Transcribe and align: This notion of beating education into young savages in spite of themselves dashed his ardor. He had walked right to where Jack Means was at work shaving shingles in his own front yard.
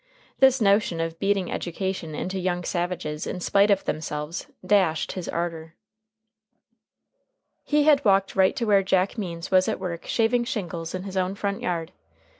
This 0.39 0.59
notion 0.59 0.99
of 0.99 1.19
beating 1.19 1.51
education 1.51 2.15
into 2.15 2.39
young 2.39 2.63
savages 2.63 3.27
in 3.27 3.39
spite 3.39 3.69
of 3.69 3.83
themselves 3.85 4.47
dashed 4.65 5.11
his 5.11 5.29
ardor. 5.29 5.75
He 7.63 7.83
had 7.83 8.03
walked 8.03 8.35
right 8.35 8.55
to 8.55 8.65
where 8.65 8.81
Jack 8.81 9.19
Means 9.19 9.51
was 9.51 9.67
at 9.67 9.79
work 9.79 10.07
shaving 10.07 10.45
shingles 10.45 10.95
in 10.95 11.03
his 11.03 11.17
own 11.17 11.35
front 11.35 11.61
yard. 11.61 11.91